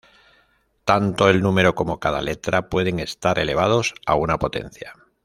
Tanto 0.83 1.29
el 1.29 1.43
número 1.43 1.75
como 1.75 1.99
cada 1.99 2.23
letra 2.23 2.69
pueden 2.71 2.97
estar 2.97 3.37
elevados 3.37 3.93
a 4.07 4.15
una 4.15 4.39
potencia. 4.39 4.95